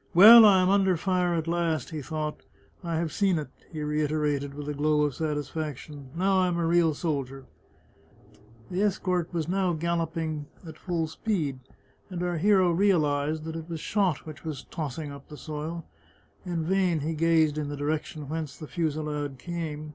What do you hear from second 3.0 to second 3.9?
seen it!" he